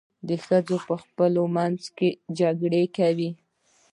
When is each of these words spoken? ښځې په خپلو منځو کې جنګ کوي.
ښځې 0.43 0.77
په 0.87 0.95
خپلو 1.03 1.41
منځو 1.55 1.89
کې 1.97 2.09
جنګ 2.37 2.61
کوي. 2.97 3.29